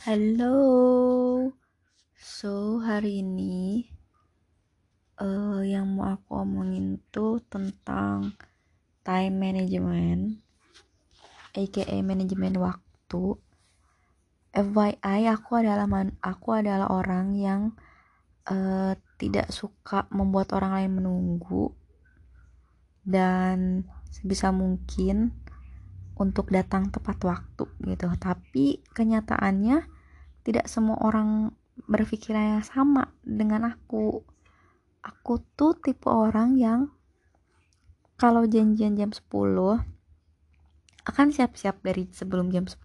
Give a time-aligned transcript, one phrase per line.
[0.00, 1.52] Halo,
[2.16, 3.84] so hari ini
[5.20, 8.32] uh, yang mau aku omongin tuh tentang
[9.04, 10.40] time management,
[11.52, 13.36] aka manajemen waktu.
[14.56, 17.76] FYI, aku adalah man aku adalah orang yang
[18.48, 21.76] uh, tidak suka membuat orang lain menunggu
[23.04, 25.39] dan sebisa mungkin
[26.20, 28.12] untuk datang tepat waktu gitu.
[28.20, 29.88] Tapi kenyataannya
[30.44, 31.56] tidak semua orang
[31.88, 34.20] berpikiran yang sama dengan aku.
[35.00, 36.92] Aku tuh tipe orang yang
[38.20, 39.32] kalau janjian jam 10
[41.08, 42.84] akan siap-siap dari sebelum jam 10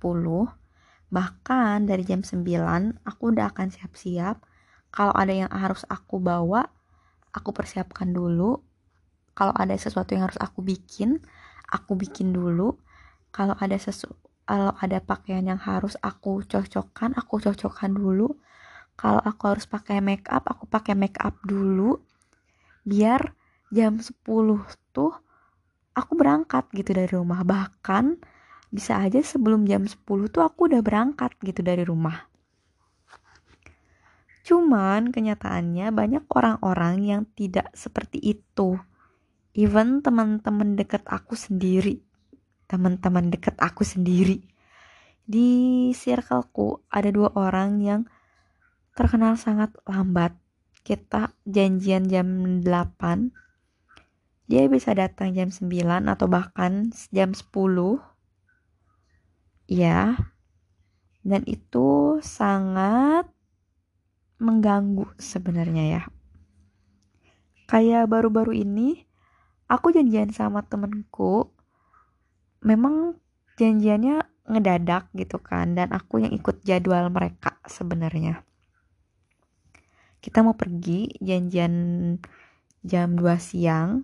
[1.12, 2.40] bahkan dari jam 9
[3.04, 4.40] aku udah akan siap-siap.
[4.96, 6.72] Kalau ada yang harus aku bawa
[7.36, 8.64] aku persiapkan dulu.
[9.36, 11.20] Kalau ada sesuatu yang harus aku bikin
[11.68, 12.80] aku bikin dulu
[13.36, 18.38] kalau ada sesu kalau ada pakaian yang harus aku cocokkan aku cocokkan dulu.
[18.96, 21.98] Kalau aku harus pakai make up aku pakai make up dulu.
[22.86, 23.34] Biar
[23.74, 24.22] jam 10
[24.94, 25.12] tuh
[25.98, 27.42] aku berangkat gitu dari rumah.
[27.42, 28.22] Bahkan
[28.70, 32.30] bisa aja sebelum jam 10 tuh aku udah berangkat gitu dari rumah.
[34.46, 38.78] Cuman kenyataannya banyak orang-orang yang tidak seperti itu.
[39.58, 42.05] Even teman-teman deket aku sendiri
[42.66, 44.42] teman-teman deket aku sendiri.
[45.26, 48.02] Di circleku ada dua orang yang
[48.94, 50.38] terkenal sangat lambat.
[50.86, 53.34] Kita janjian jam 8
[54.46, 55.66] dia bisa datang jam 9
[56.06, 57.98] atau bahkan jam 10
[59.66, 60.14] ya
[61.26, 63.26] dan itu sangat
[64.38, 66.04] mengganggu sebenarnya ya.
[67.66, 69.02] Kayak baru-baru ini
[69.66, 71.50] aku janjian sama temenku
[72.66, 73.22] memang
[73.62, 78.42] janjiannya ngedadak gitu kan dan aku yang ikut jadwal mereka sebenarnya.
[80.20, 81.74] Kita mau pergi janjian
[82.82, 84.02] jam 2 siang.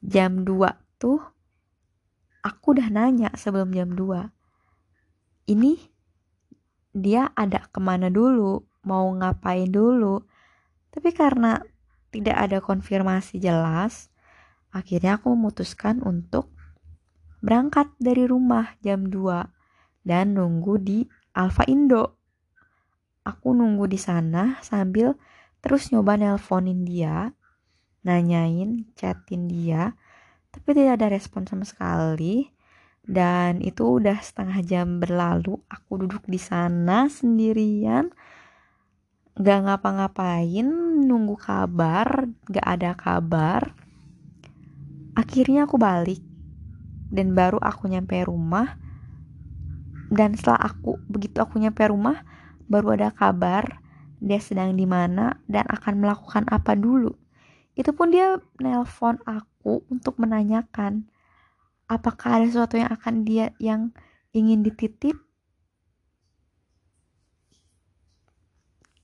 [0.00, 1.20] Jam 2 tuh
[2.40, 4.32] aku udah nanya sebelum jam 2
[5.46, 5.78] ini
[6.90, 8.66] dia ada ke mana dulu?
[8.86, 10.22] Mau ngapain dulu?
[10.90, 11.60] Tapi karena
[12.10, 14.08] tidak ada konfirmasi jelas
[14.76, 16.52] Akhirnya aku memutuskan untuk
[17.40, 22.20] berangkat dari rumah jam 2 dan nunggu di Alfa Indo.
[23.24, 25.16] Aku nunggu di sana sambil
[25.64, 27.32] terus nyoba nelponin dia,
[28.04, 29.96] nanyain, chatin dia,
[30.52, 32.52] tapi tidak ada respon sama sekali.
[33.00, 38.12] Dan itu udah setengah jam berlalu, aku duduk di sana sendirian,
[39.38, 40.66] gak ngapa-ngapain,
[41.06, 43.85] nunggu kabar, gak ada kabar
[45.16, 46.20] akhirnya aku balik.
[47.08, 48.76] Dan baru aku nyampe rumah.
[50.12, 52.22] Dan setelah aku begitu aku nyampe rumah
[52.70, 53.82] baru ada kabar
[54.22, 57.14] dia sedang di mana dan akan melakukan apa dulu.
[57.76, 61.10] Itu pun dia nelpon aku untuk menanyakan
[61.86, 63.92] apakah ada sesuatu yang akan dia yang
[64.32, 65.18] ingin dititip?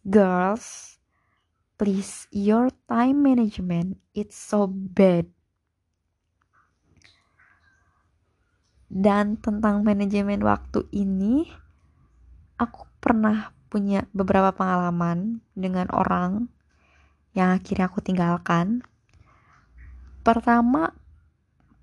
[0.03, 0.99] Girls
[1.79, 5.27] please your time management it's so bad
[8.93, 11.49] Dan tentang manajemen waktu ini,
[12.61, 16.53] aku pernah punya beberapa pengalaman dengan orang
[17.33, 18.85] yang akhirnya aku tinggalkan.
[20.21, 20.93] Pertama,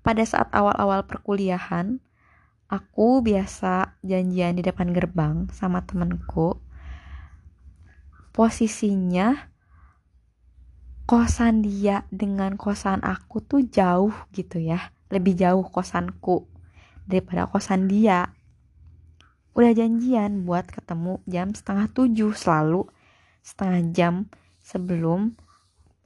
[0.06, 1.98] pada saat awal-awal perkuliahan,
[2.70, 6.62] aku biasa janjian di depan gerbang sama temenku.
[8.30, 9.50] Posisinya
[11.10, 16.49] kosan dia dengan kosan aku tuh jauh gitu ya, lebih jauh kosanku
[17.10, 18.30] daripada kosan dia
[19.50, 22.86] udah janjian buat ketemu jam setengah tujuh selalu
[23.42, 24.14] setengah jam
[24.62, 25.34] sebelum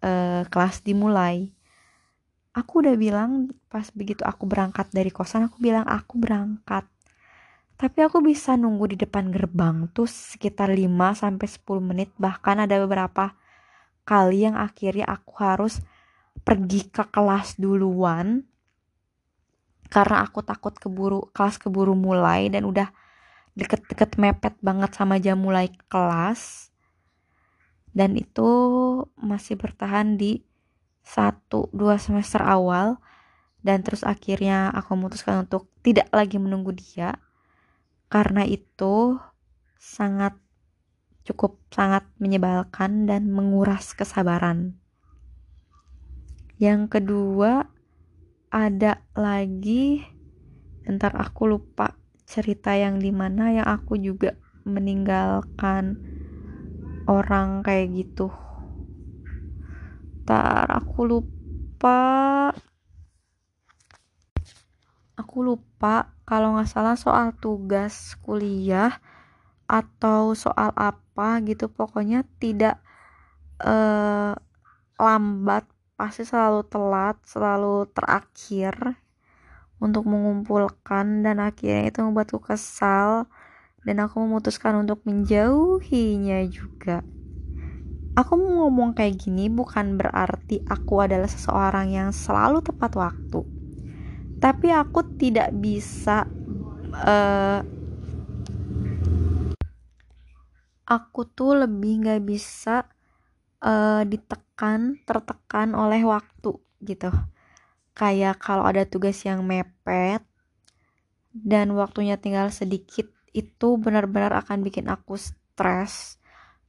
[0.00, 1.52] uh, kelas dimulai.
[2.54, 6.86] Aku udah bilang pas begitu aku berangkat dari kosan aku bilang aku berangkat.
[7.74, 10.86] Tapi aku bisa nunggu di depan gerbang tuh sekitar 5
[11.18, 13.34] sampai 10 menit bahkan ada beberapa
[14.06, 15.82] kali yang akhirnya aku harus
[16.46, 18.46] pergi ke kelas duluan
[19.94, 22.90] karena aku takut keburu kelas keburu mulai dan udah
[23.54, 26.74] deket-deket mepet banget sama jam mulai kelas.
[27.94, 28.50] Dan itu
[29.14, 30.42] masih bertahan di
[31.06, 32.98] satu dua semester awal.
[33.62, 37.14] Dan terus akhirnya aku memutuskan untuk tidak lagi menunggu dia.
[38.10, 39.14] Karena itu
[39.78, 40.34] sangat
[41.22, 44.74] cukup sangat menyebalkan dan menguras kesabaran.
[46.58, 47.70] Yang kedua,
[48.54, 50.06] ada lagi.
[50.86, 55.98] Ntar aku lupa cerita yang di mana yang aku juga meninggalkan
[57.10, 58.30] orang kayak gitu.
[60.22, 61.98] Ntar aku lupa.
[65.18, 69.02] Aku lupa kalau nggak salah soal tugas kuliah
[69.66, 71.66] atau soal apa gitu.
[71.66, 72.78] Pokoknya tidak
[73.58, 74.38] uh,
[74.94, 78.98] lambat pasti selalu telat selalu terakhir
[79.78, 83.30] untuk mengumpulkan dan akhirnya itu membuatku kesal
[83.84, 87.04] dan aku memutuskan untuk menjauhinya juga.
[88.14, 93.42] Aku mau ngomong kayak gini bukan berarti aku adalah seseorang yang selalu tepat waktu.
[94.38, 96.24] Tapi aku tidak bisa
[96.94, 97.60] uh,
[100.84, 102.86] aku tuh lebih gak bisa
[103.64, 107.10] uh, ditekan, tertekan oleh waktu gitu.
[107.96, 110.20] Kayak kalau ada tugas yang mepet
[111.34, 116.20] dan waktunya tinggal sedikit itu benar-benar akan bikin aku stres.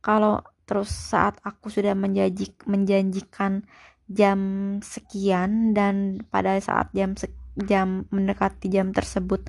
[0.01, 3.67] Kalau terus saat aku sudah menjanji, menjanjikan
[4.09, 4.39] jam
[4.81, 7.13] sekian dan pada saat jam
[7.57, 9.45] jam mendekati jam tersebut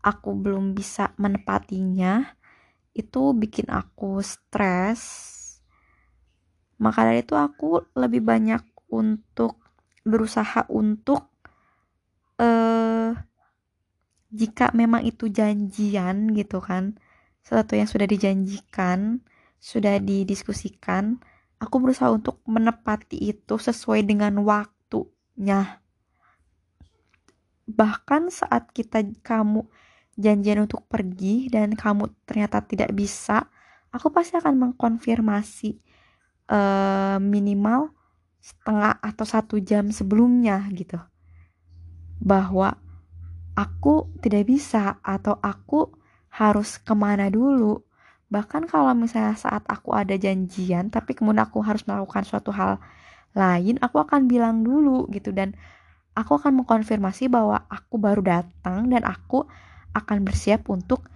[0.00, 2.24] aku belum bisa menepatinya
[2.96, 5.00] itu bikin aku stres
[6.80, 9.60] maka dari itu aku lebih banyak untuk
[10.02, 11.28] berusaha untuk
[12.40, 13.12] uh,
[14.32, 16.96] jika memang itu janjian gitu kan
[17.44, 19.20] sesuatu yang sudah dijanjikan
[19.60, 21.20] sudah didiskusikan
[21.60, 25.84] aku berusaha untuk menepati itu sesuai dengan waktunya.
[27.68, 29.68] Bahkan saat kita kamu
[30.16, 33.46] janjian untuk pergi dan kamu ternyata tidak bisa
[33.94, 35.78] aku pasti akan mengkonfirmasi
[36.50, 37.94] uh, minimal
[38.42, 40.98] setengah atau satu jam sebelumnya gitu.
[42.20, 42.76] Bahwa
[43.54, 45.94] aku tidak bisa atau aku
[46.34, 47.80] harus ke mana dulu.
[48.30, 52.78] Bahkan kalau misalnya saat aku ada janjian tapi kemudian aku harus melakukan suatu hal
[53.30, 55.30] lain aku akan bilang dulu gitu.
[55.30, 55.54] Dan
[56.14, 59.46] aku akan mengkonfirmasi bahwa aku baru datang dan aku
[59.94, 61.06] akan bersiap untuk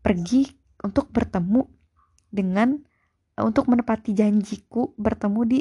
[0.00, 0.48] pergi
[0.82, 1.68] untuk bertemu
[2.32, 2.80] dengan
[3.40, 5.60] untuk menepati janjiku bertemu di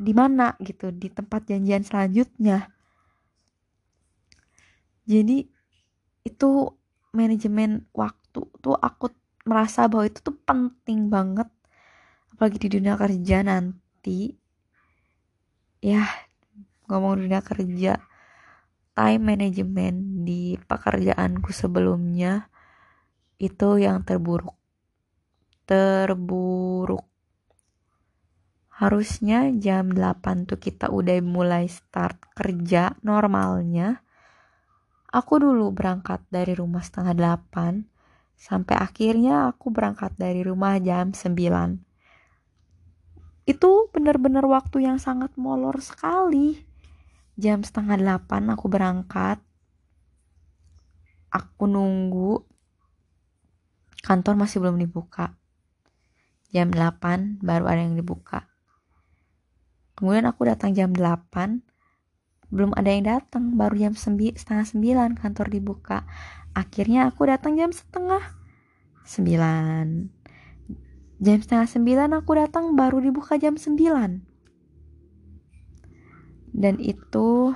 [0.00, 2.70] di mana gitu di tempat janjian selanjutnya.
[5.04, 5.42] Jadi
[6.22, 6.50] itu
[7.10, 9.10] manajemen waktu tuh aku
[9.42, 11.50] merasa bahwa itu tuh penting banget.
[12.30, 14.30] Apalagi di dunia kerja nanti.
[15.82, 16.06] Ya
[16.86, 17.98] ngomong dunia kerja
[18.94, 22.52] time management di pekerjaanku sebelumnya
[23.40, 24.59] itu yang terburuk
[25.70, 27.06] terburuk.
[28.74, 34.02] Harusnya jam 8 tuh kita udah mulai start kerja normalnya.
[35.14, 37.86] Aku dulu berangkat dari rumah setengah 8
[38.34, 41.38] sampai akhirnya aku berangkat dari rumah jam 9
[43.46, 46.62] itu benar-benar waktu yang sangat molor sekali.
[47.34, 49.42] Jam setengah 8 aku berangkat.
[51.34, 52.46] Aku nunggu.
[54.06, 55.39] Kantor masih belum dibuka
[56.50, 58.46] jam 8 baru ada yang dibuka.
[59.98, 61.62] Kemudian aku datang jam 8
[62.50, 66.02] belum ada yang datang baru jam sembi, setengah 9 kantor dibuka.
[66.50, 68.40] Akhirnya aku datang jam setengah
[69.06, 70.10] 9
[71.20, 73.76] jam setengah 9 aku datang baru dibuka jam 9
[76.56, 77.52] dan itu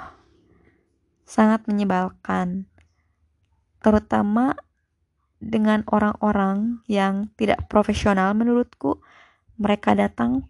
[1.24, 2.68] sangat menyebalkan
[3.80, 4.58] terutama
[5.44, 9.04] dengan orang-orang yang tidak profesional menurutku
[9.60, 10.48] mereka datang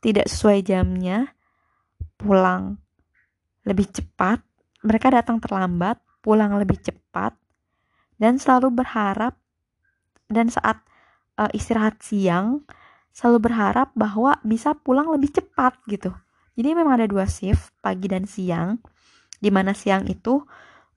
[0.00, 1.36] tidak sesuai jamnya,
[2.16, 2.80] pulang
[3.68, 4.40] lebih cepat,
[4.86, 7.34] mereka datang terlambat, pulang lebih cepat,
[8.16, 9.36] dan selalu berharap
[10.30, 10.80] dan saat
[11.36, 12.64] uh, istirahat siang
[13.16, 16.12] selalu berharap bahwa bisa pulang lebih cepat gitu.
[16.56, 18.80] Jadi memang ada dua shift pagi dan siang.
[19.36, 20.40] Di mana siang itu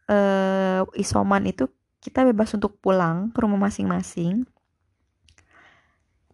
[0.07, 1.67] uh, isoman itu
[1.99, 4.47] kita bebas untuk pulang ke rumah masing-masing.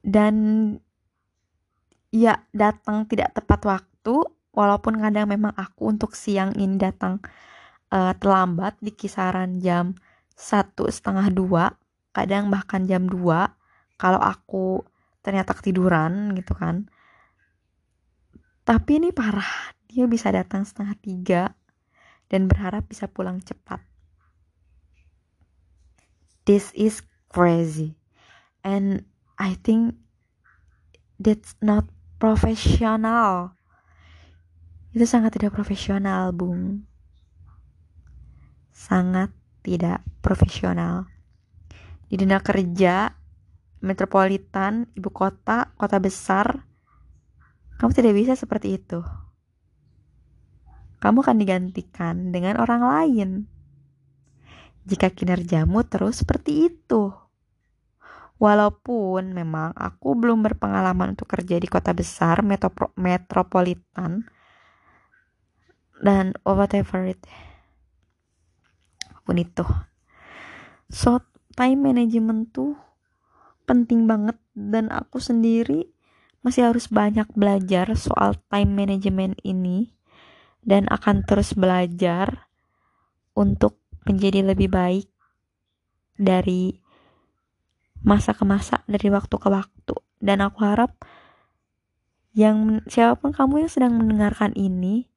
[0.05, 0.36] Dan
[2.13, 4.15] ya datang tidak tepat waktu
[4.55, 7.19] walaupun kadang memang aku untuk siang ini datang
[7.91, 9.98] uh, terlambat di kisaran jam
[10.31, 11.75] satu setengah dua
[12.15, 13.19] kadang bahkan jam 2
[14.00, 14.79] kalau aku
[15.19, 16.88] ternyata ketiduran gitu kan
[18.63, 21.43] tapi ini parah dia bisa datang setengah tiga
[22.31, 23.84] dan berharap bisa pulang cepat
[26.45, 27.97] this is crazy.
[28.65, 29.05] And
[29.37, 29.99] I think
[31.19, 31.85] that's not
[32.17, 33.55] profesional
[34.95, 36.87] itu sangat tidak profesional bung.
[38.71, 41.11] Sangat tidak profesional.
[42.07, 43.11] Di dunia kerja
[43.83, 46.63] metropolitan ibu kota kota besar
[47.75, 49.03] kamu tidak bisa seperti itu.
[51.03, 53.29] Kamu akan digantikan dengan orang lain
[54.86, 57.12] jika kinerjamu terus seperti itu.
[58.36, 64.27] Walaupun memang aku belum berpengalaman untuk kerja di kota besar metro metropolitan
[66.04, 67.24] dan whatever it
[69.10, 69.65] apa pun itu.
[70.92, 71.24] So
[71.56, 72.77] time management tuh
[73.65, 75.89] penting banget dan aku sendiri
[76.46, 79.98] masih harus banyak belajar soal time management ini
[80.62, 82.51] dan akan terus belajar
[83.34, 85.09] untuk menjadi lebih baik
[86.15, 86.79] dari
[88.05, 89.95] masa ke masa dari waktu ke waktu.
[90.21, 90.95] Dan aku harap
[92.38, 95.09] yang siapa pun kamu yang sedang mendengarkan ini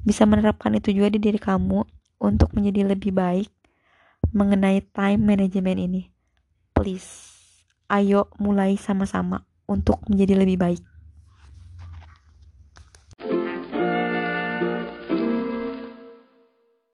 [0.00, 1.84] bisa menerapkan itu juga di diri kamu
[2.20, 3.50] untuk menjadi lebih baik
[4.32, 6.02] mengenai time management ini.
[6.72, 7.30] Please
[7.90, 10.82] ayo mulai sama-sama untuk menjadi lebih baik